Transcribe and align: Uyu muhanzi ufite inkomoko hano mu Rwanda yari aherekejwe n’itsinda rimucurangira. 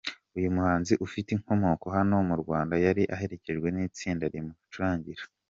Uyu 0.37 0.53
muhanzi 0.55 0.93
ufite 1.05 1.29
inkomoko 1.33 1.85
hano 1.97 2.15
mu 2.29 2.35
Rwanda 2.41 2.75
yari 2.85 3.03
aherekejwe 3.15 3.67
n’itsinda 3.71 4.25
rimucurangira. 4.33 5.23